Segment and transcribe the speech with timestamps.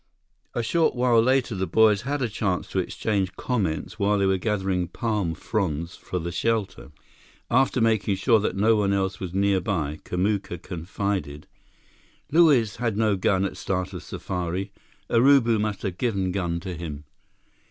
[0.55, 4.39] A short while later, the boys had a chance to exchange comments while they were
[4.39, 6.91] gathering palm fronds for the shelter.
[7.51, 11.45] After making sure that no one else was nearby, Kamuka confided:
[12.31, 14.71] "Luiz had no gun at start of safari.
[15.07, 17.03] Urubu must have given gun to him."